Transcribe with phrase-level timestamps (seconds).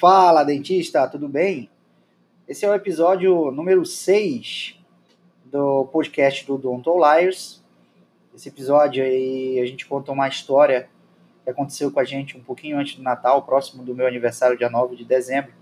[0.00, 1.68] Fala, dentista, tudo bem?
[2.48, 4.80] Esse é o episódio número 6
[5.44, 7.62] do podcast do Donto Liars.
[8.34, 10.88] Esse episódio aí a gente conta uma história
[11.44, 14.70] que aconteceu com a gente um pouquinho antes do Natal, próximo do meu aniversário, dia
[14.70, 15.52] 9 de dezembro.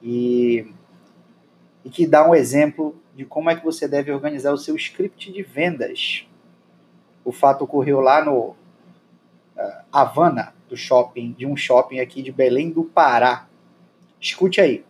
[0.00, 0.72] E,
[1.84, 5.32] e que dá um exemplo de como é que você deve organizar o seu script
[5.32, 6.28] de vendas.
[7.24, 8.56] O fato ocorreu lá no uh,
[9.90, 13.46] Havana, do shopping, de um shopping aqui de Belém do Pará.
[14.20, 14.84] Escute aí.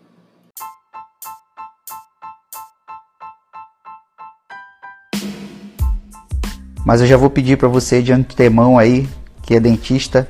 [6.85, 9.09] Mas eu já vou pedir para você de antemão aí,
[9.43, 10.29] que é dentista,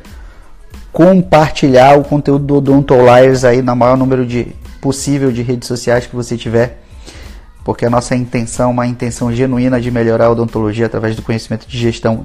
[0.91, 6.17] compartilhar o conteúdo do Odontoliers aí na maior número de possível de redes sociais que
[6.17, 6.83] você tiver,
[7.63, 11.77] porque a nossa intenção, uma intenção genuína de melhorar a odontologia através do conhecimento de
[11.77, 12.25] gestão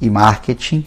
[0.00, 0.86] e marketing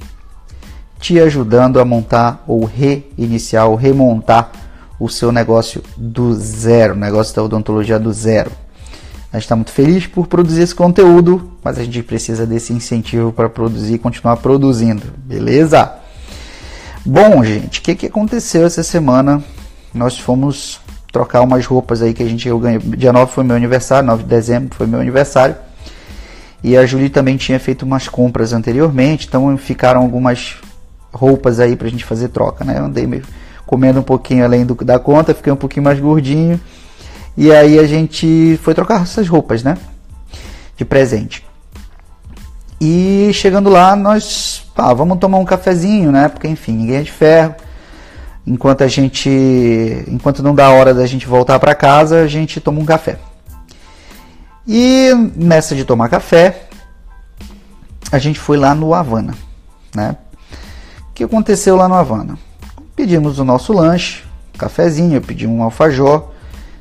[1.00, 4.52] te ajudando a montar ou reiniciar ou remontar
[5.00, 8.52] o seu negócio do zero, negócio da odontologia do zero.
[9.32, 13.32] A gente está muito feliz por produzir esse conteúdo, mas a gente precisa desse incentivo
[13.32, 15.94] para produzir e continuar produzindo, beleza?
[17.06, 19.42] Bom, gente, o que, que aconteceu essa semana?
[19.94, 22.80] Nós fomos trocar umas roupas aí que a gente eu ganhei.
[22.80, 25.56] Dia 9 foi meu aniversário, 9 de dezembro foi meu aniversário.
[26.64, 30.58] E a Julie também tinha feito umas compras anteriormente, então ficaram algumas
[31.12, 32.78] roupas aí pra gente fazer troca, né?
[32.78, 33.24] Eu andei meio
[33.66, 36.60] comendo um pouquinho além do, da conta, fiquei um pouquinho mais gordinho.
[37.38, 39.78] E aí a gente foi trocar essas roupas, né?
[40.76, 41.46] De presente.
[42.82, 46.30] E chegando lá, nós, vamos tomar um cafezinho, né?
[46.30, 47.54] Porque enfim, ninguém é de ferro.
[48.48, 49.30] Enquanto a gente,
[50.08, 53.20] enquanto não dá hora da gente voltar para casa, a gente toma um café.
[54.68, 56.64] E nessa de tomar café,
[58.12, 59.36] a gente foi lá no Havana,
[59.96, 60.16] né?
[61.20, 62.40] Que aconteceu lá no Havana?
[62.96, 64.24] Pedimos o nosso lanche,
[64.58, 66.30] cafezinho, eu pedi um alfajor.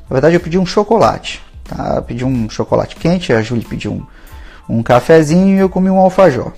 [0.09, 1.43] Na verdade, eu pedi um chocolate.
[1.65, 1.95] Tá?
[1.97, 5.97] Eu pedi um chocolate quente, a Júlia pediu um, um cafezinho e eu comi um
[5.97, 6.53] alfajor.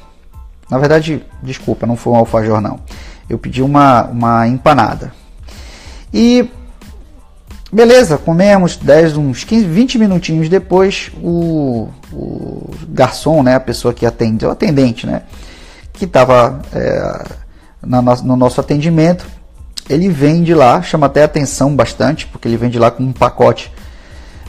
[0.69, 2.79] Na verdade, desculpa, não foi um alfajor não.
[3.27, 5.11] Eu pedi uma, uma empanada.
[6.13, 6.47] E
[7.73, 14.05] beleza, comemos 10, uns 15, 20 minutinhos depois, o, o garçom, né, a pessoa que
[14.05, 15.23] atende, o atendente, né,
[15.91, 17.41] que estava é,
[17.83, 19.25] no nosso atendimento.
[19.89, 23.71] Ele vende lá, chama até atenção bastante, porque ele vende lá com um pacote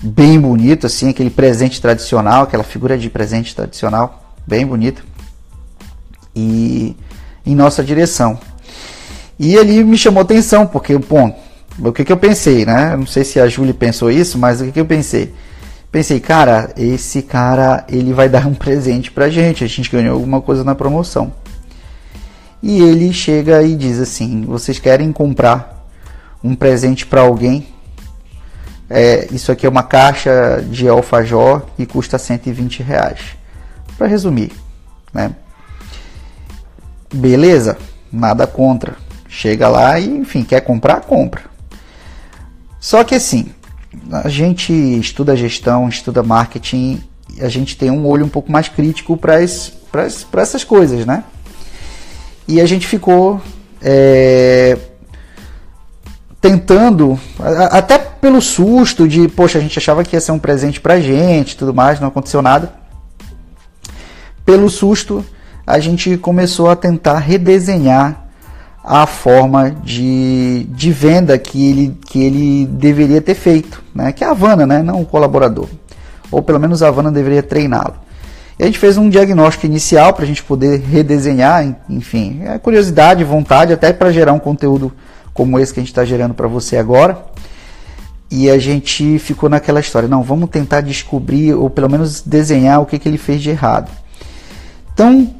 [0.02, 5.02] bem bonito, assim, aquele presente tradicional, aquela figura de presente tradicional, bem bonita.
[6.34, 6.96] E
[7.44, 8.38] em nossa direção.
[9.38, 11.38] E ele me chamou atenção, porque, bom,
[11.78, 12.96] o que, que eu pensei, né?
[12.96, 15.32] não sei se a Júlia pensou isso, mas o que, que eu pensei?
[15.90, 20.40] Pensei, cara, esse cara, ele vai dar um presente pra gente, a gente ganhou alguma
[20.40, 21.32] coisa na promoção.
[22.62, 25.86] E ele chega e diz assim: Vocês querem comprar
[26.42, 27.66] um presente para alguém?
[28.88, 33.20] É, isso aqui é uma caixa de alfajor e custa 120 reais.
[33.96, 34.52] Para resumir,
[35.12, 35.34] né?
[37.12, 37.78] Beleza,
[38.12, 38.96] nada contra.
[39.28, 41.42] Chega lá e, enfim, quer comprar, compra.
[42.78, 43.50] Só que assim,
[44.12, 47.02] a gente estuda gestão, estuda marketing,
[47.40, 51.24] a gente tem um olho um pouco mais crítico para essas coisas, né?
[52.46, 53.40] E a gente ficou
[53.80, 54.76] é,
[56.40, 57.18] tentando,
[57.70, 61.56] até pelo susto de, poxa, a gente achava que ia ser um presente pra gente
[61.56, 62.72] tudo mais, não aconteceu nada.
[64.44, 65.24] Pelo susto,
[65.66, 68.26] a gente começou a tentar redesenhar
[68.84, 74.10] a forma de, de venda que ele, que ele deveria ter feito, né?
[74.10, 74.82] que é a Havana, né?
[74.82, 75.68] não o colaborador.
[76.30, 77.94] Ou pelo menos a Havana deveria treiná-lo.
[78.62, 83.24] E a gente fez um diagnóstico inicial para a gente poder redesenhar, enfim, é curiosidade,
[83.24, 84.92] vontade, até para gerar um conteúdo
[85.34, 87.24] como esse que a gente está gerando para você agora.
[88.30, 92.86] E a gente ficou naquela história, não, vamos tentar descobrir ou pelo menos desenhar o
[92.86, 93.90] que, que ele fez de errado.
[94.94, 95.34] Então,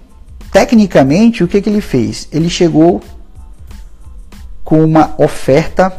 [0.50, 2.26] tecnicamente, o que, que ele fez?
[2.32, 3.00] Ele chegou
[4.64, 5.92] com uma oferta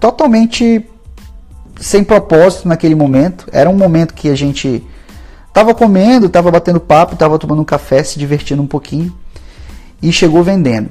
[0.00, 0.82] totalmente
[1.78, 3.46] sem propósito naquele momento.
[3.52, 4.82] Era um momento que a gente
[5.56, 9.10] Tava comendo, tava batendo papo, tava tomando um café, se divertindo um pouquinho
[10.02, 10.90] e chegou vendendo.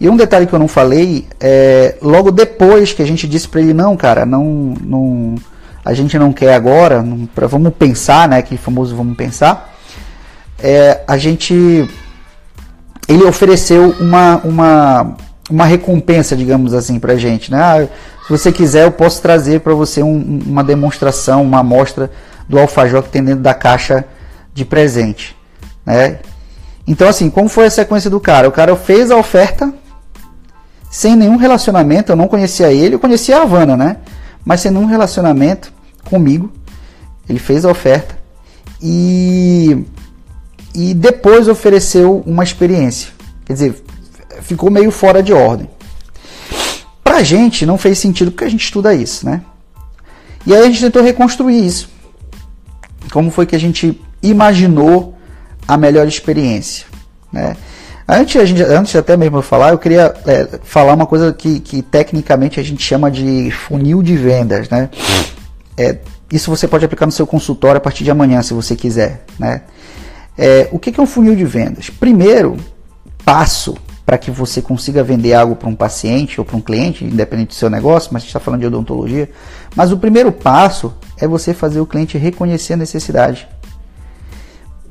[0.00, 3.60] E um detalhe que eu não falei, é, logo depois que a gente disse para
[3.60, 5.36] ele não, cara, não, não,
[5.84, 9.78] a gente não quer agora, não, pra, vamos pensar, né, aquele famoso vamos pensar.
[10.58, 11.88] É, a gente,
[13.06, 15.16] ele ofereceu uma, uma,
[15.48, 17.62] uma recompensa, digamos assim, para gente, né?
[17.62, 17.86] Ah,
[18.26, 22.10] se você quiser, eu posso trazer para você um, uma demonstração, uma amostra
[22.50, 24.04] do alfajor que tem dentro da caixa
[24.52, 25.36] de presente,
[25.86, 26.18] né?
[26.84, 28.48] Então assim, como foi a sequência do cara?
[28.48, 29.72] O cara fez a oferta,
[30.90, 33.98] sem nenhum relacionamento, eu não conhecia ele, eu conhecia a Havana, né?
[34.44, 35.72] Mas sem nenhum relacionamento
[36.04, 36.50] comigo,
[37.28, 38.18] ele fez a oferta
[38.82, 39.84] e,
[40.74, 43.10] e depois ofereceu uma experiência.
[43.44, 43.84] Quer dizer,
[44.42, 45.70] ficou meio fora de ordem.
[47.04, 49.42] Pra gente não fez sentido porque a gente estuda isso, né?
[50.44, 51.99] E aí a gente tentou reconstruir isso.
[53.10, 55.16] Como foi que a gente imaginou
[55.66, 56.86] a melhor experiência,
[57.32, 57.56] né?
[58.12, 61.60] Antes, a gente, antes até mesmo de falar, eu queria é, falar uma coisa que,
[61.60, 64.90] que tecnicamente a gente chama de funil de vendas, né?
[65.76, 65.98] É,
[66.32, 69.62] isso você pode aplicar no seu consultório a partir de amanhã, se você quiser, né?
[70.36, 71.88] É, o que é um funil de vendas?
[71.88, 72.56] Primeiro
[73.24, 77.48] passo para que você consiga vender algo para um paciente ou para um cliente, independente
[77.50, 79.30] do seu negócio, mas a gente está falando de odontologia.
[79.76, 83.46] Mas o primeiro passo é você fazer o cliente reconhecer a necessidade.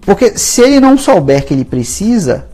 [0.01, 2.47] Porque se ele não souber que ele precisa,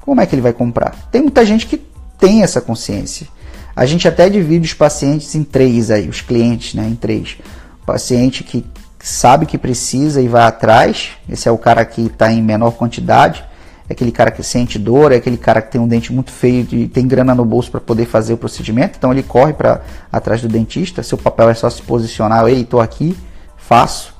[0.00, 1.08] como é que ele vai comprar?
[1.10, 1.82] Tem muita gente que
[2.18, 3.28] tem essa consciência.
[3.74, 7.36] A gente até divide os pacientes em três aí, os clientes, né, em três.
[7.82, 8.64] O paciente que
[8.98, 13.47] sabe que precisa e vai atrás, esse é o cara que está em menor quantidade
[13.88, 16.66] é aquele cara que sente dor, é aquele cara que tem um dente muito feio
[16.72, 19.80] e tem grana no bolso para poder fazer o procedimento, então ele corre para
[20.12, 21.02] atrás do dentista.
[21.02, 23.16] Seu papel é só se posicionar, ei, estou aqui,
[23.56, 24.14] faço.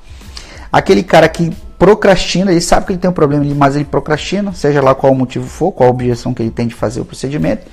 [0.72, 4.80] Aquele cara que procrastina, ele sabe que ele tem um problema, mas ele procrastina, seja
[4.80, 7.66] lá qual o motivo for, qual a objeção que ele tem de fazer o procedimento.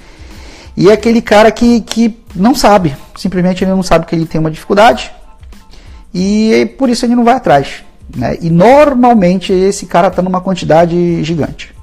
[0.75, 4.39] E é aquele cara que, que não sabe, simplesmente ele não sabe que ele tem
[4.39, 5.12] uma dificuldade
[6.13, 7.86] e por isso ele não vai atrás.
[8.13, 8.38] Né?
[8.41, 11.75] E normalmente esse cara está numa quantidade gigante.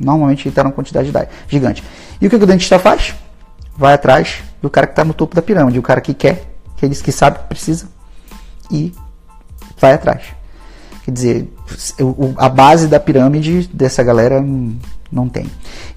[0.00, 1.12] Normalmente ele está numa quantidade
[1.48, 1.84] gigante.
[2.20, 3.14] E o que o dentista faz?
[3.76, 6.44] Vai atrás do cara que está no topo da pirâmide, o cara que quer,
[6.76, 7.88] que ele que sabe que precisa
[8.70, 8.92] e
[9.78, 10.22] vai atrás.
[11.04, 11.52] Quer dizer,
[12.36, 14.44] a base da pirâmide dessa galera
[15.10, 15.46] não tem.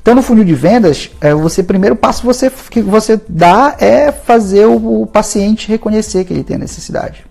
[0.01, 4.65] Então no funil de vendas, é, você primeiro passo você, que você dá é fazer
[4.65, 7.25] o, o paciente reconhecer que ele tem necessidade.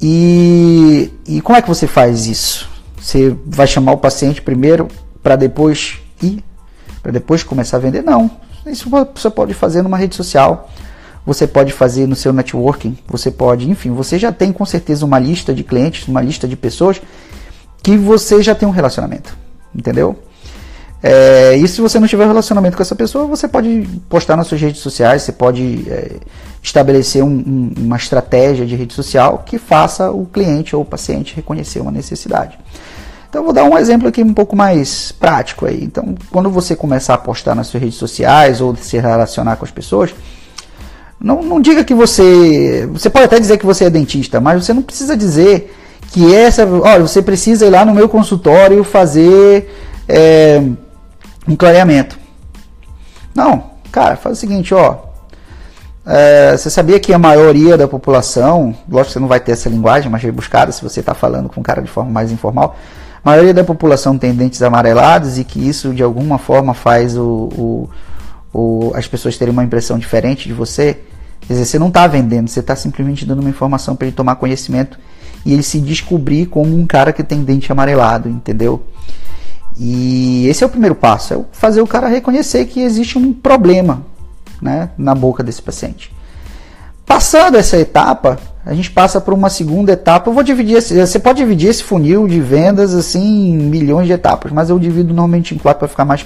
[0.00, 2.69] E, e como é que você faz isso?
[3.00, 4.88] Você vai chamar o paciente primeiro
[5.22, 6.44] para depois ir?
[7.02, 8.02] Para depois começar a vender?
[8.02, 8.30] Não.
[8.66, 10.70] Isso você pode fazer numa rede social.
[11.24, 12.98] Você pode fazer no seu networking.
[13.08, 16.56] Você pode, enfim, você já tem com certeza uma lista de clientes, uma lista de
[16.56, 17.00] pessoas
[17.82, 19.36] que você já tem um relacionamento.
[19.74, 20.18] Entendeu?
[21.02, 24.60] É, e se você não tiver relacionamento com essa pessoa, você pode postar nas suas
[24.60, 26.16] redes sociais, você pode é,
[26.62, 31.34] estabelecer um, um, uma estratégia de rede social que faça o cliente ou o paciente
[31.34, 32.58] reconhecer uma necessidade.
[33.30, 35.84] Então, vou dar um exemplo aqui um pouco mais prático aí.
[35.84, 39.70] Então, quando você começar a postar nas suas redes sociais ou se relacionar com as
[39.70, 40.12] pessoas,
[41.18, 42.88] não, não diga que você.
[42.92, 45.72] Você pode até dizer que você é dentista, mas você não precisa dizer
[46.10, 46.66] que essa.
[46.66, 49.70] Olha, você precisa ir lá no meu consultório fazer
[50.08, 50.60] é,
[51.50, 52.18] um clareamento.
[53.34, 55.10] Não, cara, faz o seguinte, ó.
[56.06, 59.68] É, você sabia que a maioria da população, lógico que você não vai ter essa
[59.68, 62.76] linguagem mais rebuscada se você está falando com um cara de forma mais informal,
[63.22, 67.48] a maioria da população tem dentes amarelados e que isso de alguma forma faz o,
[67.52, 67.90] o,
[68.52, 71.00] o as pessoas terem uma impressão diferente de você.
[71.40, 74.36] Quer dizer, você não está vendendo, você está simplesmente dando uma informação para ele tomar
[74.36, 74.98] conhecimento
[75.44, 78.82] e ele se descobrir como um cara que tem dente amarelado, entendeu?
[79.78, 84.04] E esse é o primeiro passo, é fazer o cara reconhecer que existe um problema
[84.60, 86.12] né, na boca desse paciente.
[87.06, 90.28] Passando essa etapa, a gente passa por uma segunda etapa.
[90.28, 94.12] Eu vou dividir esse, você pode dividir esse funil de vendas assim em milhões de
[94.12, 96.24] etapas, mas eu divido normalmente em quatro para ficar mais,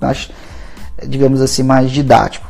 [0.00, 0.30] mais,
[1.06, 2.46] digamos assim, mais didático.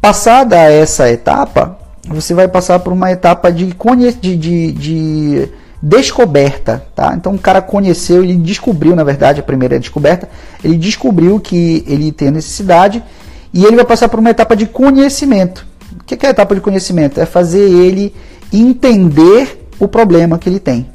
[0.00, 3.72] Passada essa etapa, você vai passar por uma etapa de,
[4.20, 5.48] de, de, de
[5.84, 7.14] descoberta, tá?
[7.14, 10.26] Então o cara conheceu, ele descobriu, na verdade, a primeira descoberta,
[10.64, 13.04] ele descobriu que ele tem necessidade
[13.52, 15.66] e ele vai passar por uma etapa de conhecimento.
[16.00, 17.20] O que é a etapa de conhecimento?
[17.20, 18.14] É fazer ele
[18.50, 20.88] entender o problema que ele tem.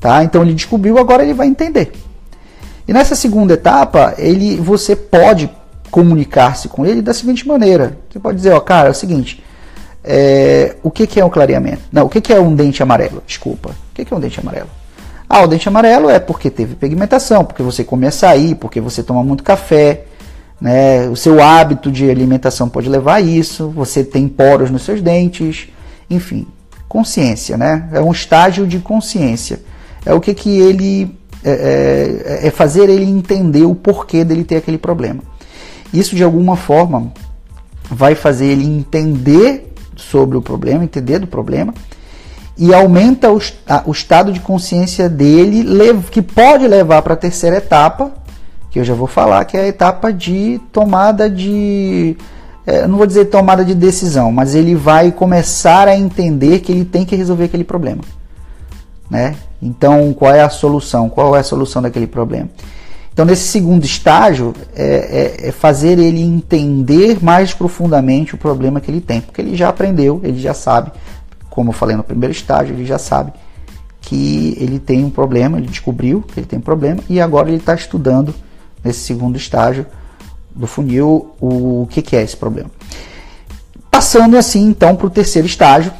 [0.00, 0.22] Tá?
[0.22, 1.92] Então ele descobriu, agora ele vai entender.
[2.86, 5.50] E nessa segunda etapa, ele, você pode
[5.90, 7.98] comunicar-se com ele da seguinte maneira.
[8.08, 9.42] Você pode dizer, ó, cara, é o seguinte,
[10.04, 11.82] é, o que, que é um clareamento?
[11.90, 13.22] Não, o que, que é um dente amarelo?
[13.26, 13.70] Desculpa.
[13.70, 14.68] O que, que é um dente amarelo?
[15.28, 19.24] Ah, o dente amarelo é porque teve pigmentação, porque você come açaí, porque você toma
[19.24, 20.04] muito café,
[20.60, 21.08] né?
[21.08, 23.70] O seu hábito de alimentação pode levar a isso.
[23.70, 25.68] Você tem poros nos seus dentes,
[26.10, 26.46] enfim,
[26.86, 27.88] consciência, né?
[27.92, 29.60] É um estágio de consciência.
[30.04, 34.56] É o que que ele é, é, é fazer ele entender o porquê dele ter
[34.56, 35.22] aquele problema.
[35.92, 37.10] Isso de alguma forma
[37.90, 41.74] vai fazer ele entender sobre o problema, entender do problema
[42.56, 45.64] e aumenta o, a, o estado de consciência dele,
[46.10, 48.12] que pode levar para a terceira etapa,
[48.70, 52.16] que eu já vou falar, que é a etapa de tomada de.
[52.66, 56.84] É, não vou dizer tomada de decisão, mas ele vai começar a entender que ele
[56.84, 58.02] tem que resolver aquele problema.
[59.10, 59.36] Né?
[59.60, 61.10] Então, qual é a solução?
[61.10, 62.48] Qual é a solução daquele problema?
[63.14, 68.90] Então, nesse segundo estágio, é, é, é, fazer ele entender mais profundamente o problema que
[68.90, 70.90] ele tem, porque ele já aprendeu, ele já sabe,
[71.48, 73.32] como eu falei no primeiro estágio, ele já sabe
[74.00, 77.58] que ele tem um problema, ele descobriu que ele tem um problema e agora ele
[77.58, 78.34] está estudando
[78.82, 79.86] nesse segundo estágio
[80.52, 82.70] do funil o que, que é esse problema.
[83.92, 85.92] Passando assim então para o terceiro estágio,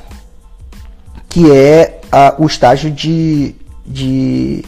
[1.29, 3.55] que é a, o estágio de,
[3.87, 4.65] de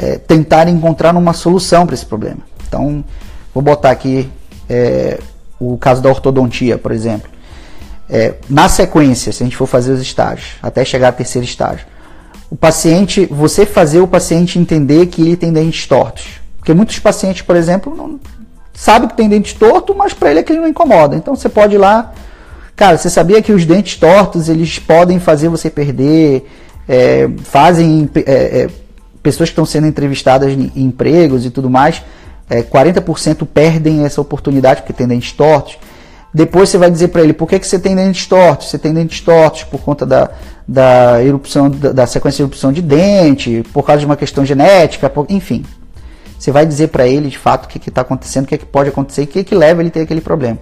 [0.00, 2.38] é, tentar encontrar uma solução para esse problema.
[2.66, 3.04] Então,
[3.52, 4.30] vou botar aqui
[4.68, 5.18] é,
[5.58, 7.28] o caso da ortodontia, por exemplo.
[8.08, 11.86] É, na sequência, se a gente for fazer os estágios, até chegar ao terceiro estágio,
[12.50, 16.40] o paciente, você fazer o paciente entender que ele tem dentes tortos.
[16.58, 18.18] Porque muitos pacientes, por exemplo, não
[18.72, 21.14] sabe que tem dente torto, mas para ele aquilo não incomoda.
[21.14, 22.12] Então você pode ir lá,
[22.74, 26.50] cara, você sabia que os dentes tortos eles podem fazer você perder,
[26.88, 28.68] é, fazem é, é,
[29.22, 32.02] pessoas que estão sendo entrevistadas em, em empregos e tudo mais,
[32.50, 35.78] 40% é, perdem essa oportunidade porque tem dentes tortos.
[36.32, 38.68] Depois você vai dizer para ele, por que, que você tem dentes tortos?
[38.68, 40.30] Você tem dentes tortos por conta da,
[40.66, 45.10] da erupção, da, da sequência de erupção de dente, por causa de uma questão genética,
[45.10, 45.64] por, enfim.
[46.38, 48.88] Você vai dizer para ele de fato o que está acontecendo, o que, que pode
[48.88, 50.58] acontecer o que, que leva ele a ter aquele problema.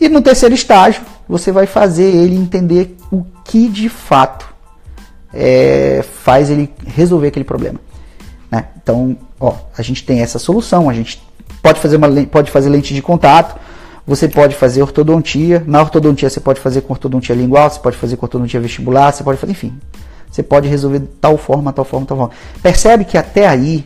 [0.00, 4.52] E no terceiro estágio, você vai fazer ele entender o que de fato
[5.32, 7.78] é, faz ele resolver aquele problema.
[8.50, 8.66] Né?
[8.82, 11.22] Então, ó, a gente tem essa solução, a gente
[11.62, 13.58] pode fazer, uma, pode fazer lente de contato,
[14.06, 15.62] você pode fazer ortodontia.
[15.66, 19.22] Na ortodontia você pode fazer com ortodontia lingual, você pode fazer com ortodontia vestibular, você
[19.22, 19.78] pode fazer, enfim.
[20.30, 22.32] Você pode resolver de tal forma, tal forma, tal forma.
[22.62, 23.84] Percebe que até aí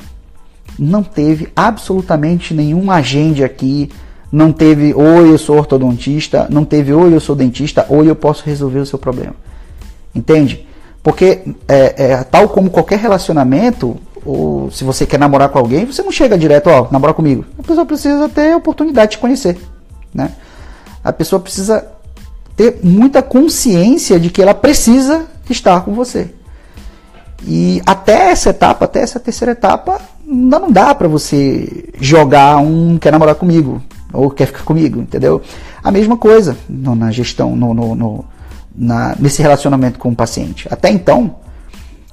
[0.78, 3.90] não teve absolutamente nenhum agente aqui.
[4.30, 8.44] Não teve, ou eu sou ortodontista, não teve, ou eu sou dentista, ou eu posso
[8.44, 9.34] resolver o seu problema.
[10.12, 10.66] Entende?
[11.04, 16.02] Porque, é, é, tal como qualquer relacionamento, ou se você quer namorar com alguém, você
[16.02, 17.44] não chega direto, ó, namorar comigo.
[17.58, 19.58] A pessoa precisa ter oportunidade de te conhecer.
[20.12, 20.30] Né?
[21.02, 21.86] A pessoa precisa
[22.56, 26.30] ter muita consciência de que ela precisa estar com você.
[27.46, 32.96] E até essa etapa, até essa terceira etapa, ainda não dá para você jogar um
[32.96, 35.42] quer namorar comigo ou quer ficar comigo, entendeu?
[35.82, 38.24] A mesma coisa no, na gestão, no, no, no
[38.74, 40.66] na, nesse relacionamento com o paciente.
[40.70, 41.36] Até então,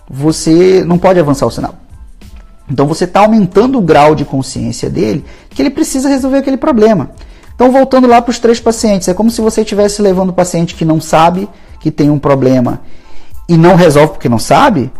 [0.09, 1.75] você não pode avançar o sinal.
[2.71, 7.11] Então você está aumentando o grau de consciência dele que ele precisa resolver aquele problema.
[7.53, 10.73] Então, voltando lá para os três pacientes, é como se você estivesse levando o paciente
[10.73, 11.47] que não sabe
[11.79, 12.81] que tem um problema
[13.47, 14.91] e não resolve porque não sabe,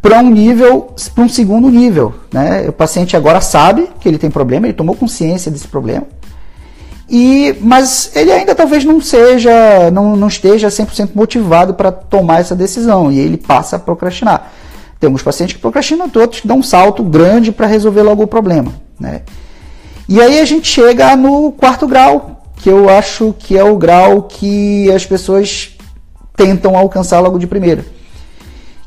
[0.00, 2.14] para um nível, para um segundo nível.
[2.32, 2.68] Né?
[2.68, 6.06] O paciente agora sabe que ele tem problema, ele tomou consciência desse problema,
[7.08, 12.54] e, mas ele ainda talvez não seja, não, não esteja 100% motivado para tomar essa
[12.54, 14.52] decisão e ele passa a procrastinar.
[14.98, 18.72] Temos pacientes que procrastinam, outros que dão um salto grande para resolver logo o problema.
[18.98, 19.22] Né?
[20.08, 24.22] E aí a gente chega no quarto grau, que eu acho que é o grau
[24.22, 25.76] que as pessoas
[26.36, 27.84] tentam alcançar logo de primeira.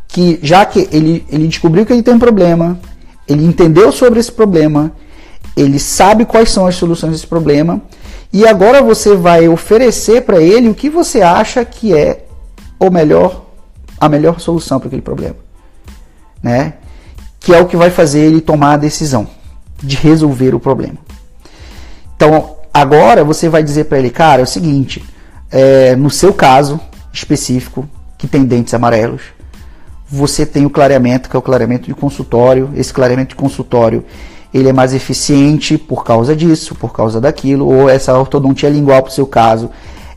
[0.07, 2.79] Que já que ele, ele descobriu que ele tem um problema,
[3.27, 4.91] ele entendeu sobre esse problema,
[5.55, 7.81] ele sabe quais são as soluções desse problema,
[8.31, 12.25] e agora você vai oferecer para ele o que você acha que é
[12.79, 13.45] o melhor,
[13.99, 15.35] a melhor solução para aquele problema,
[16.41, 16.73] né?
[17.39, 19.27] Que é o que vai fazer ele tomar a decisão
[19.81, 20.97] de resolver o problema.
[22.15, 25.03] Então, agora você vai dizer para ele, cara, é o seguinte,
[25.49, 26.79] é, no seu caso
[27.13, 29.21] específico, que tem dentes amarelos,
[30.07, 32.71] você tem o clareamento, que é o clareamento de consultório.
[32.75, 34.03] Esse clareamento de consultório,
[34.53, 39.11] ele é mais eficiente por causa disso, por causa daquilo, ou essa ortodontia lingual para
[39.11, 39.69] o seu caso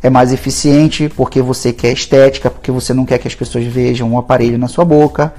[0.03, 4.11] é mais eficiente porque você quer estética, porque você não quer que as pessoas vejam
[4.11, 5.33] um aparelho na sua boca.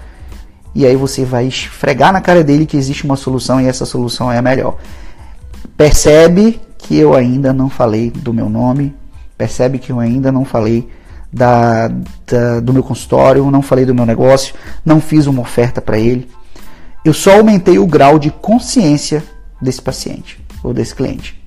[0.75, 4.31] E aí você vai esfregar na cara dele que existe uma solução e essa solução
[4.31, 4.77] é a melhor.
[5.77, 8.95] Percebe que eu ainda não falei do meu nome,
[9.37, 10.87] percebe que eu ainda não falei
[11.31, 11.87] da,
[12.27, 14.53] da, do meu consultório, não falei do meu negócio,
[14.85, 16.29] não fiz uma oferta para ele.
[17.03, 19.23] Eu só aumentei o grau de consciência
[19.61, 21.41] desse paciente ou desse cliente.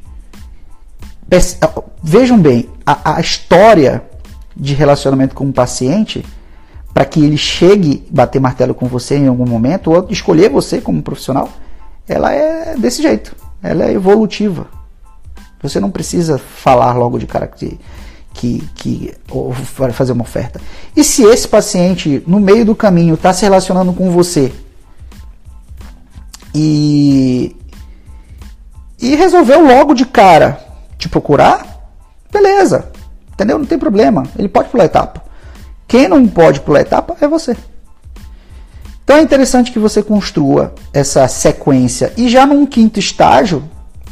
[2.03, 4.03] Vejam bem, a, a história
[4.57, 6.25] de relacionamento com o paciente,
[6.97, 11.03] para que ele chegue bater martelo com você em algum momento, ou escolher você como
[11.03, 11.51] profissional,
[12.09, 14.67] ela é desse jeito ela é evolutiva.
[15.63, 17.79] Você não precisa falar logo de cara que,
[18.33, 19.53] que, que ou
[19.93, 20.59] fazer uma oferta.
[20.97, 24.51] E se esse paciente, no meio do caminho, está se relacionando com você
[26.55, 27.55] e,
[28.99, 30.65] e resolveu logo de cara
[30.97, 31.91] te procurar,
[32.33, 32.91] beleza,
[33.35, 33.59] entendeu?
[33.59, 35.26] Não tem problema, ele pode pular etapa.
[35.89, 37.57] Quem não pode pular etapa é você.
[39.05, 43.63] Então é interessante que você construa essa sequência e já num quinto estágio,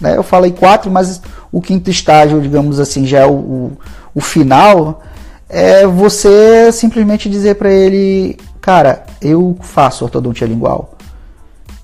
[0.00, 3.78] né, eu falei quatro, mas o quinto estágio, digamos assim, já é o, o,
[4.14, 5.02] o final,
[5.48, 10.94] é você simplesmente dizer para ele, cara, eu faço ortodontia lingual,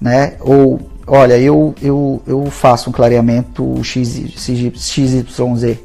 [0.01, 0.35] né?
[0.41, 5.79] Ou, olha, eu, eu, eu faço um clareamento XYZ,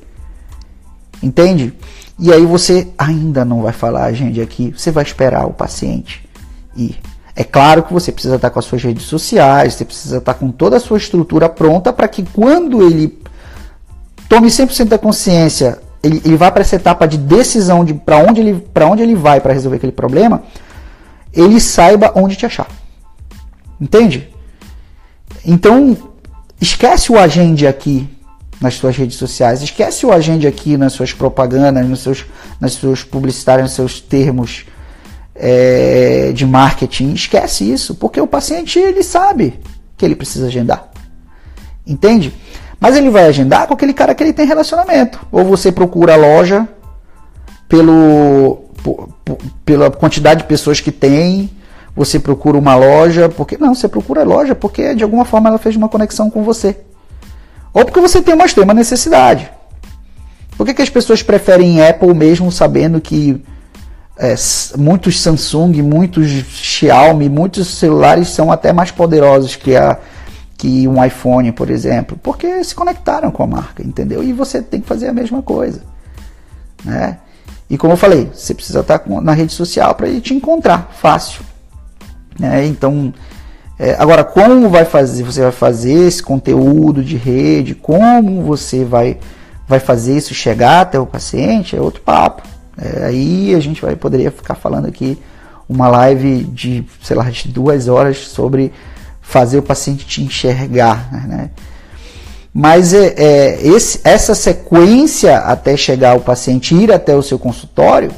[1.22, 1.74] entende?
[2.18, 6.28] E aí você ainda não vai falar, gente, aqui, você vai esperar o paciente
[6.76, 6.98] ir.
[7.36, 10.50] É claro que você precisa estar com as suas redes sociais, você precisa estar com
[10.52, 13.20] toda a sua estrutura pronta para que quando ele
[14.30, 18.66] tome 100% da consciência, ele, ele para essa etapa de decisão de para onde ele
[18.84, 20.44] onde ele vai para resolver aquele problema,
[21.34, 22.68] ele saiba onde te achar.
[23.82, 24.30] Entende?
[25.46, 25.98] Então,
[26.62, 28.10] esquece o agende aqui
[28.62, 32.26] nas suas redes sociais, esquece o agende aqui nas suas propagandas, nos seus,
[32.60, 34.66] nas suas publicitários, nos seus termos
[35.36, 37.14] é, de marketing.
[37.14, 39.60] Esquece isso, porque o paciente ele sabe
[39.98, 40.90] que ele precisa agendar.
[41.86, 42.34] Entende?
[42.80, 45.20] Mas ele vai agendar com aquele cara que ele tem relacionamento.
[45.32, 46.68] Ou você procura a loja
[47.68, 48.66] pelo,
[49.66, 51.50] pela quantidade de pessoas que tem,
[51.96, 55.58] você procura uma loja, porque não, você procura a loja porque de alguma forma ela
[55.58, 56.78] fez uma conexão com você.
[57.76, 59.52] Ou porque você tem uma extrema necessidade.
[60.58, 63.44] Por que, que as pessoas preferem Apple mesmo sabendo que
[64.18, 64.34] é,
[64.78, 70.00] muitos Samsung, muitos Xiaomi, muitos celulares são até mais poderosos que a
[70.58, 74.24] que um iPhone, por exemplo, porque se conectaram com a marca, entendeu?
[74.24, 75.84] E você tem que fazer a mesma coisa,
[76.82, 77.18] né?
[77.70, 81.42] E como eu falei, você precisa estar na rede social para ele te encontrar fácil,
[82.40, 82.66] né?
[82.66, 83.14] Então,
[83.78, 85.24] é, agora como vai fazer?
[85.24, 87.76] Você vai fazer esse conteúdo de rede?
[87.76, 89.18] Como você vai
[89.68, 91.76] vai fazer isso chegar até o paciente?
[91.76, 92.44] É outro papo.
[92.78, 95.18] É, aí a gente vai poderia ficar falando aqui
[95.68, 98.72] uma live de sei lá de duas horas sobre
[99.22, 101.50] fazer o paciente te enxergar, né?
[102.54, 108.12] Mas é, é, esse, essa sequência até chegar o paciente ir até o seu consultório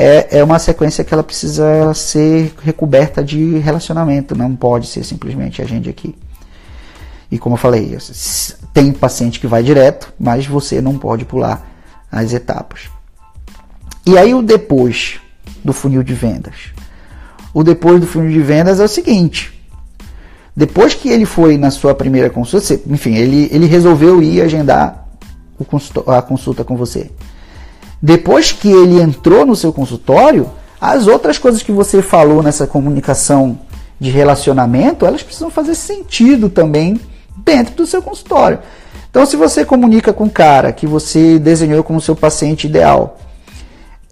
[0.00, 5.60] é, é uma sequência que ela precisa ser recoberta de relacionamento, não pode ser simplesmente
[5.60, 6.14] a gente aqui.
[7.28, 7.98] E como eu falei,
[8.72, 11.68] tem paciente que vai direto, mas você não pode pular
[12.12, 12.82] as etapas.
[14.06, 15.20] E aí o depois
[15.64, 16.72] do funil de vendas.
[17.52, 19.60] O depois do funil de vendas é o seguinte:
[20.56, 25.08] depois que ele foi na sua primeira consulta, enfim, ele, ele resolveu ir agendar
[26.06, 27.10] a consulta com você.
[28.00, 30.48] Depois que ele entrou no seu consultório,
[30.80, 33.58] as outras coisas que você falou nessa comunicação
[33.98, 37.00] de relacionamento, elas precisam fazer sentido também
[37.36, 38.60] dentro do seu consultório.
[39.10, 43.18] Então, se você comunica com o cara que você desenhou como seu paciente ideal,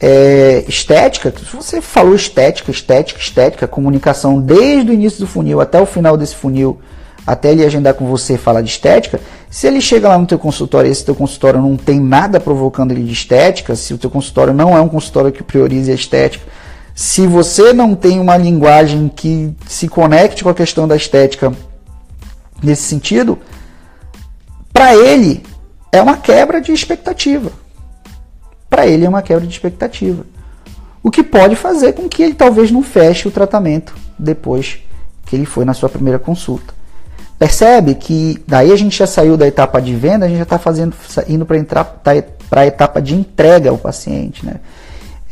[0.01, 5.81] é, estética, se você falou estética, estética, estética, comunicação desde o início do funil até
[5.81, 6.79] o final desse funil,
[7.27, 10.39] até ele agendar com você e falar de estética, se ele chega lá no teu
[10.39, 14.11] consultório e esse teu consultório não tem nada provocando ele de estética, se o teu
[14.11, 16.45] consultório não é um consultório que priorize a estética,
[16.95, 21.53] se você não tem uma linguagem que se conecte com a questão da estética
[22.63, 23.39] nesse sentido,
[24.73, 25.43] para ele
[25.93, 27.51] é uma quebra de expectativa
[28.69, 30.27] para ele é uma quebra de expectativa.
[31.03, 34.81] O que pode fazer com que ele talvez não feche o tratamento depois
[35.25, 36.75] que ele foi na sua primeira consulta.
[37.39, 40.59] Percebe que daí a gente já saiu da etapa de venda, a gente já está
[40.59, 40.95] fazendo
[41.29, 41.85] indo para
[42.49, 44.57] para a etapa de entrega ao paciente, né?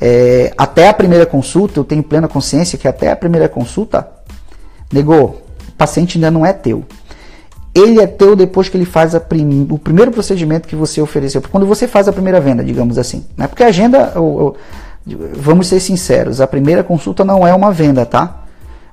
[0.01, 4.07] É, até a primeira consulta, eu tenho plena consciência que até a primeira consulta,
[4.93, 6.85] negou, o paciente ainda não é teu
[7.75, 9.67] ele é teu depois que ele faz prim...
[9.69, 11.43] o primeiro procedimento que você ofereceu.
[11.51, 13.25] Quando você faz a primeira venda, digamos assim.
[13.37, 13.49] Né?
[13.49, 14.15] Porque a agenda,
[15.35, 18.44] vamos ser sinceros, a primeira consulta não é uma venda, tá?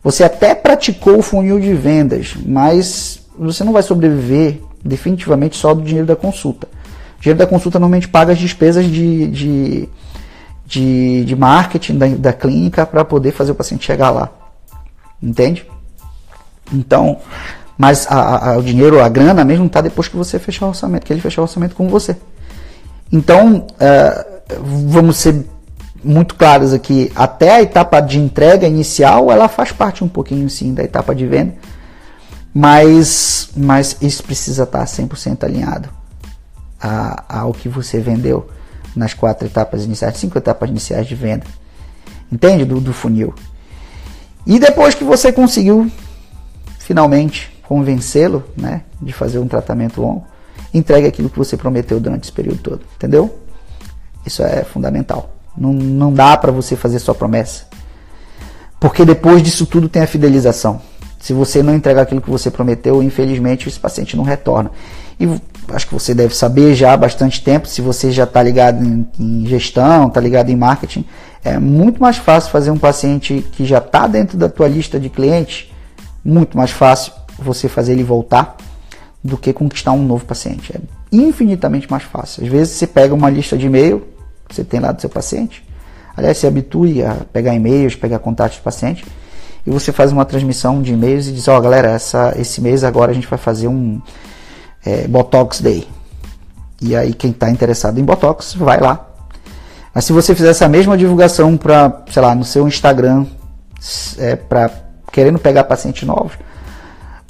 [0.04, 5.82] Você até praticou o funil de vendas, mas você não vai sobreviver definitivamente só do
[5.84, 6.68] dinheiro da consulta.
[7.18, 9.90] O dinheiro da consulta normalmente paga as despesas de, de,
[10.66, 14.30] de, de marketing da, da clínica para poder fazer o paciente chegar lá.
[15.22, 15.68] Entende?
[16.74, 17.20] Então,
[17.78, 21.06] mas a, a, o dinheiro, a grana mesmo está depois que você fechar o orçamento,
[21.06, 22.18] que ele fechar o orçamento com você.
[23.12, 25.46] Então, é, vamos ser
[26.04, 30.74] muito claros aqui, até a etapa de entrega inicial, ela faz parte um pouquinho sim
[30.74, 31.54] da etapa de venda,
[32.54, 35.90] mas, mas isso precisa estar 100% alinhado
[36.82, 38.50] a, ao que você vendeu
[38.96, 41.46] nas quatro etapas iniciais, cinco etapas iniciais de venda.
[42.32, 42.66] Entende?
[42.66, 43.34] Do, do funil.
[44.46, 45.90] E depois que você conseguiu,
[46.80, 50.26] finalmente, convencê-lo né, de fazer um tratamento longo,
[50.74, 52.82] entregue aquilo que você prometeu durante esse período todo.
[52.96, 53.38] Entendeu?
[54.26, 55.41] Isso é fundamental.
[55.58, 57.66] Não, não dá para você fazer sua promessa.
[58.80, 60.82] Porque depois disso tudo tem a fidelização.
[61.20, 64.72] Se você não entregar aquilo que você prometeu, infelizmente esse paciente não retorna.
[65.20, 65.30] E
[65.70, 69.08] acho que você deve saber já há bastante tempo, se você já está ligado em,
[69.20, 71.06] em gestão, está ligado em marketing,
[71.44, 75.10] é muito mais fácil fazer um paciente que já está dentro da tua lista de
[75.10, 75.72] clientes,
[76.26, 78.58] muito mais fácil você fazer ele voltar
[79.24, 80.74] do que conquistar um novo paciente.
[80.76, 80.80] É
[81.12, 82.44] infinitamente mais fácil.
[82.44, 84.04] Às vezes você pega uma lista de e-mail
[84.56, 85.64] você tem lá do seu paciente,
[86.16, 89.06] aliás, se habitue a pegar e-mails, pegar contatos do paciente,
[89.66, 92.84] e você faz uma transmissão de e-mails e diz, ó oh, galera, essa, esse mês
[92.84, 94.02] agora a gente vai fazer um
[94.86, 95.88] é, Botox Day.
[96.82, 99.08] E aí quem está interessado em Botox vai lá.
[99.94, 103.26] Mas se você fizer essa mesma divulgação para, sei lá, no seu Instagram,
[104.18, 104.72] é, para
[105.12, 106.34] querendo pegar pacientes novos,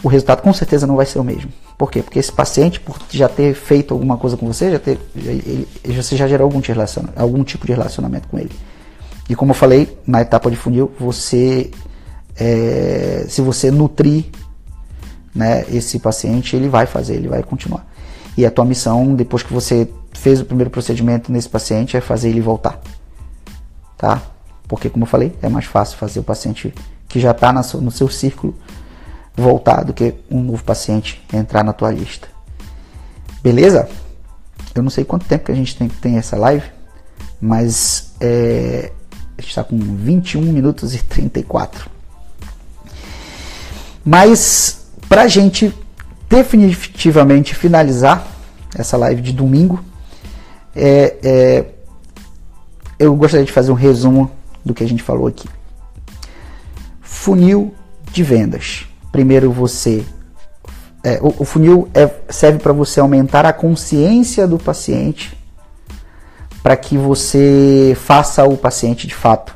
[0.04, 1.52] o resultado com certeza não vai ser o mesmo.
[1.82, 2.04] Por quê?
[2.04, 6.16] Porque esse paciente, por já ter feito alguma coisa com você, já ter, ele, você
[6.16, 6.62] já gerou algum,
[7.16, 8.52] algum tipo de relacionamento com ele.
[9.28, 11.72] E como eu falei, na etapa de funil, você,
[12.36, 14.26] é, se você nutrir
[15.34, 17.84] né, esse paciente, ele vai fazer, ele vai continuar.
[18.38, 22.30] E a tua missão, depois que você fez o primeiro procedimento nesse paciente, é fazer
[22.30, 22.80] ele voltar.
[23.98, 24.22] Tá?
[24.68, 26.72] Porque, como eu falei, é mais fácil fazer o paciente
[27.10, 28.56] que já está no seu círculo
[29.36, 32.28] voltar do que um novo paciente entrar na tua lista.
[33.42, 33.90] Beleza?
[34.76, 36.66] Eu não sei quanto tempo que a gente tem, tem essa live,
[37.40, 38.92] mas é,
[39.38, 41.90] a gente está com 21 minutos e 34.
[44.06, 45.74] Mas para a gente
[46.30, 48.26] definitivamente finalizar
[48.76, 49.84] essa live de domingo,
[50.76, 51.66] é, é,
[52.98, 54.32] eu gostaria de fazer um resumo
[54.64, 55.50] do que a gente falou aqui.
[57.02, 57.74] Funil
[58.12, 58.88] de vendas.
[59.12, 60.06] Primeiro você.
[61.04, 65.38] É, o, o, funil é, serve para você aumentar a consciência do paciente
[66.62, 69.56] para que você faça o paciente de fato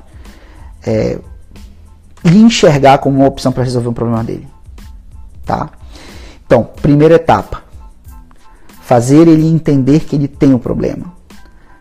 [0.83, 1.19] é,
[2.23, 4.47] lhe enxergar como uma opção para resolver um problema dele
[5.45, 5.69] tá?
[6.45, 7.63] Então, primeira etapa,
[8.81, 11.13] fazer ele entender que ele tem o um problema.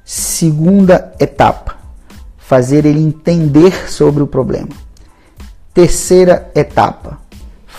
[0.05, 1.77] Segunda etapa,
[2.37, 4.69] fazer ele entender sobre o problema.
[5.73, 7.19] Terceira etapa,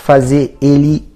[0.06, 1.12] fazer ele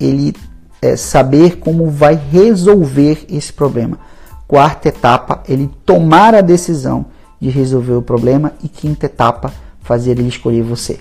[0.00, 0.34] ele
[0.82, 4.00] é, saber como vai resolver esse problema.
[4.48, 7.06] Quarta etapa, ele tomar a decisão
[7.40, 10.98] de resolver o problema e quinta etapa, fazer ele escolher você.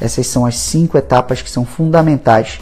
[0.00, 2.60] Essas são as cinco etapas que são fundamentais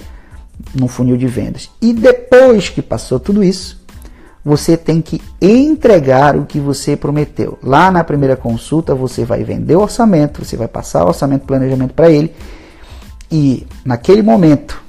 [0.75, 1.71] no funil de vendas.
[1.81, 3.81] E depois que passou tudo isso,
[4.45, 7.57] você tem que entregar o que você prometeu.
[7.62, 11.95] Lá na primeira consulta, você vai vender o orçamento, você vai passar o orçamento planejamento
[11.95, 12.35] para ele.
[13.35, 14.81] E naquele momento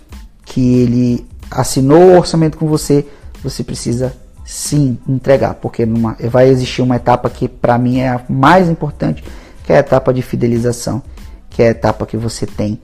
[0.46, 3.04] que ele assinou o orçamento com você,
[3.42, 8.22] você precisa sim entregar, porque numa, vai existir uma etapa que para mim é a
[8.30, 9.24] mais importante,
[9.64, 11.02] que é a etapa de fidelização
[11.50, 12.80] que é a etapa que você tem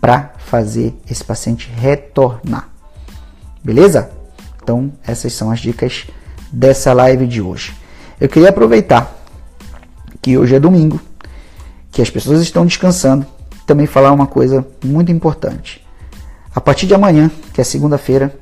[0.00, 2.70] para fazer esse paciente retornar.
[3.62, 4.10] Beleza?
[4.62, 6.06] Então, essas são as dicas
[6.50, 7.72] dessa live de hoje.
[8.18, 9.14] Eu queria aproveitar
[10.20, 10.98] que hoje é domingo,
[11.92, 13.26] que as pessoas estão descansando,
[13.66, 15.84] também falar uma coisa muito importante.
[16.54, 18.34] A partir de amanhã, que é segunda-feira,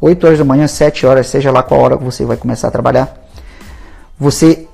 [0.00, 3.28] 8 horas da manhã, 7 horas, seja lá qual hora você vai começar a trabalhar,
[4.18, 4.66] você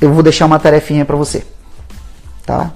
[0.00, 1.44] eu vou deixar uma tarefinha para você,
[2.46, 2.72] tá?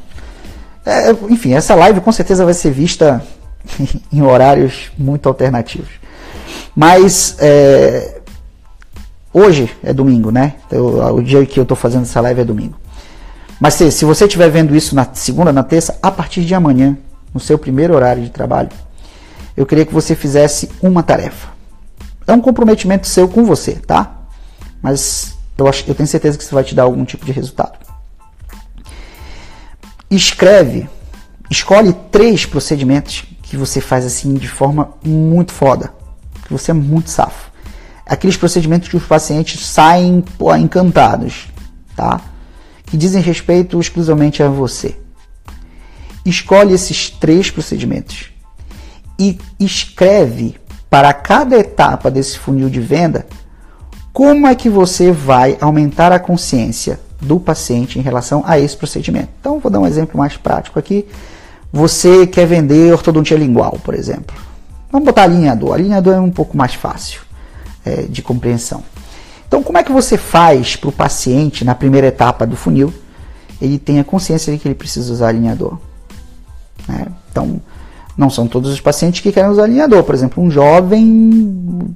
[0.84, 3.22] É, enfim, essa live com certeza vai ser vista
[4.12, 5.90] em horários muito alternativos.
[6.74, 8.20] Mas é,
[9.32, 10.54] hoje é domingo, né?
[10.70, 12.81] Eu, o dia que eu estou fazendo essa live é domingo.
[13.62, 16.98] Mas se, se você estiver vendo isso na segunda, na terça, a partir de amanhã,
[17.32, 18.70] no seu primeiro horário de trabalho,
[19.56, 21.48] eu queria que você fizesse uma tarefa.
[22.26, 24.16] É um comprometimento seu com você, tá?
[24.82, 27.78] Mas eu, acho, eu tenho certeza que isso vai te dar algum tipo de resultado
[30.16, 30.88] escreve,
[31.50, 35.92] escolhe três procedimentos que você faz assim de forma muito foda,
[36.44, 37.50] que você é muito safo.
[38.04, 41.48] Aqueles procedimentos que os pacientes saem pô, encantados,
[41.96, 42.20] tá?
[42.92, 44.94] Que dizem respeito exclusivamente a você.
[46.26, 48.30] Escolhe esses três procedimentos
[49.18, 50.56] e escreve
[50.90, 53.24] para cada etapa desse funil de venda
[54.12, 59.30] como é que você vai aumentar a consciência do paciente em relação a esse procedimento.
[59.40, 61.06] Então, vou dar um exemplo mais prático aqui.
[61.72, 64.36] Você quer vender ortodontia lingual, por exemplo.
[64.90, 65.72] Vamos botar alinhador.
[65.72, 67.22] Alinhador é um pouco mais fácil
[67.86, 68.84] é, de compreensão.
[69.52, 72.90] Então, como é que você faz para o paciente, na primeira etapa do funil,
[73.60, 75.76] ele tenha consciência de que ele precisa usar alinhador?
[76.88, 77.08] Né?
[77.30, 77.60] Então,
[78.16, 80.04] Não são todos os pacientes que querem usar alinhador.
[80.04, 81.94] Por exemplo, um jovem,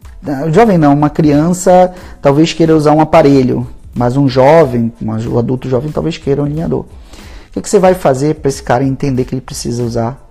[0.53, 5.91] jovem não, uma criança talvez queira usar um aparelho, mas um jovem, um adulto jovem
[5.91, 6.81] talvez queira um alinhador.
[6.81, 10.23] O que, que você vai fazer para esse cara entender que ele precisa usar,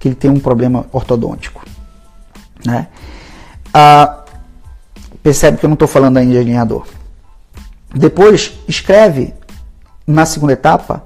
[0.00, 1.64] que ele tem um problema ortodôntico?
[2.66, 2.88] Né?
[3.72, 4.21] Ah,
[5.22, 6.86] percebe que eu não estou falando ainda de alinhador.
[7.94, 9.34] Depois, escreve
[10.06, 11.04] na segunda etapa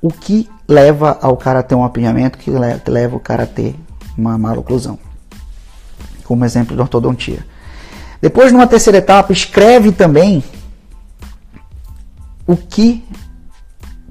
[0.00, 3.76] o que leva ao cara a ter um apinhamento, que leva o cara a ter
[4.16, 4.98] uma maloclusão.
[6.24, 7.46] Como exemplo de ortodontia.
[8.20, 10.42] Depois, numa terceira etapa, escreve também
[12.46, 13.04] o que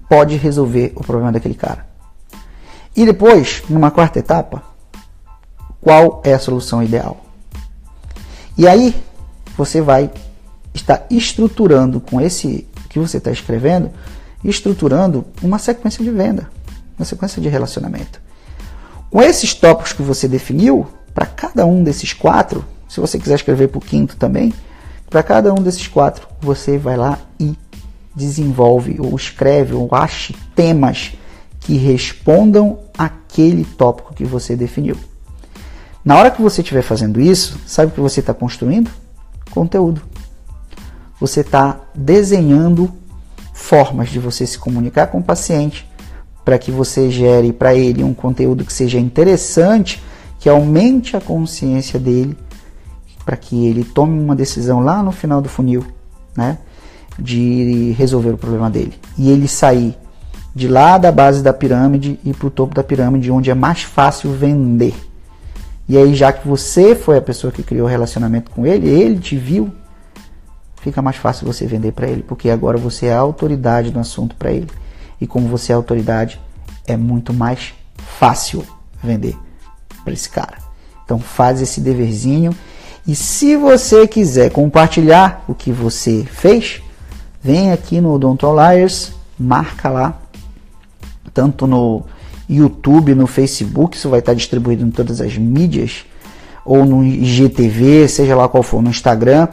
[0.08, 1.88] pode resolver o problema daquele cara.
[2.96, 4.62] E depois, numa quarta etapa,
[5.82, 7.26] qual é a solução ideal.
[8.58, 8.96] E aí,
[9.58, 10.12] você vai
[10.74, 13.92] estar estruturando com esse que você está escrevendo
[14.44, 16.50] estruturando uma sequência de venda,
[16.98, 18.22] uma sequência de relacionamento.
[19.10, 23.68] Com esses tópicos que você definiu, para cada um desses quatro, se você quiser escrever
[23.68, 24.54] para o quinto também,
[25.10, 27.56] para cada um desses quatro, você vai lá e
[28.16, 31.14] desenvolve ou escreve ou ache temas
[31.60, 34.98] que respondam aquele tópico que você definiu.
[36.04, 38.90] Na hora que você estiver fazendo isso, sabe o que você está construindo?
[39.52, 40.02] Conteúdo.
[41.20, 42.92] Você está desenhando
[43.54, 45.88] formas de você se comunicar com o paciente
[46.44, 50.02] para que você gere para ele um conteúdo que seja interessante,
[50.40, 52.36] que aumente a consciência dele,
[53.24, 55.86] para que ele tome uma decisão lá no final do funil,
[56.36, 56.58] né,
[57.20, 58.96] de resolver o problema dele.
[59.16, 59.96] E ele sair
[60.56, 63.84] de lá da base da pirâmide e para o topo da pirâmide, onde é mais
[63.84, 64.96] fácil vender.
[65.92, 69.20] E aí, já que você foi a pessoa que criou o relacionamento com ele, ele
[69.20, 69.70] te viu,
[70.78, 74.34] fica mais fácil você vender para ele, porque agora você é a autoridade no assunto
[74.38, 74.68] para ele.
[75.20, 76.40] E como você é a autoridade,
[76.88, 78.66] é muito mais fácil
[79.04, 79.38] vender
[80.06, 80.60] para esse cara.
[81.04, 82.56] Então faz esse deverzinho
[83.06, 86.82] e se você quiser compartilhar o que você fez,
[87.44, 90.22] vem aqui no Odontoliers, marca lá,
[91.34, 92.06] tanto no
[92.52, 96.06] YouTube, no Facebook, isso vai estar distribuído em todas as mídias,
[96.66, 99.48] ou no IGTV, seja lá qual for, no Instagram.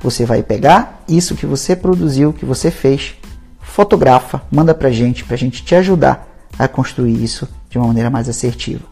[0.00, 3.14] Você vai pegar isso que você produziu, que você fez,
[3.60, 8.28] fotografa, manda pra gente, pra gente te ajudar a construir isso de uma maneira mais
[8.28, 8.84] assertiva.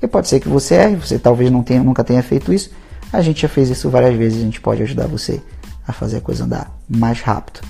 [0.00, 2.70] E pode ser que você erre, você talvez não tenha, nunca tenha feito isso.
[3.12, 5.40] A gente já fez isso várias vezes, a gente pode ajudar você
[5.86, 7.60] a fazer a coisa andar mais rápido.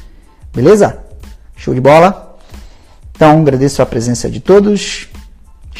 [0.54, 0.98] Beleza?
[1.56, 2.38] Show de bola?
[3.14, 5.08] Então, agradeço a presença de todos.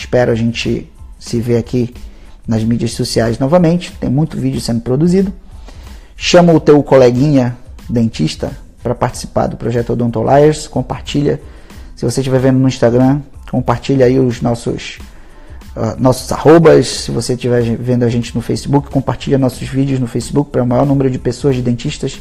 [0.03, 1.95] Espero a gente se ver aqui
[2.47, 3.93] nas mídias sociais novamente.
[4.01, 5.33] Tem muito vídeo sendo produzido.
[6.17, 7.57] Chama o teu coleguinha
[7.89, 8.51] dentista
[8.83, 11.41] para participar do projeto Odontoliers, compartilha.
[11.95, 14.99] Se você estiver vendo no Instagram, compartilha aí os nossos
[15.77, 16.89] uh, nossos arrobas.
[16.89, 20.67] Se você estiver vendo a gente no Facebook, compartilha nossos vídeos no Facebook para o
[20.67, 22.21] maior número de pessoas de dentistas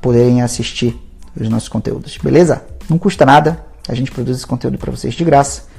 [0.00, 0.96] poderem assistir
[1.38, 2.16] os nossos conteúdos.
[2.22, 2.62] Beleza?
[2.88, 3.64] Não custa nada.
[3.88, 5.76] A gente produz esse conteúdo para vocês de graça.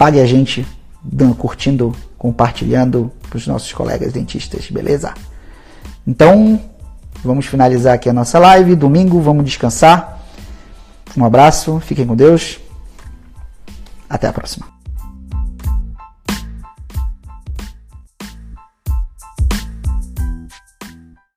[0.00, 0.66] Pague a gente
[1.36, 5.12] curtindo, compartilhando para os nossos colegas dentistas, beleza?
[6.06, 6.58] Então,
[7.22, 8.74] vamos finalizar aqui a nossa live.
[8.74, 10.22] Domingo, vamos descansar.
[11.14, 12.58] Um abraço, fiquem com Deus.
[14.08, 14.79] Até a próxima.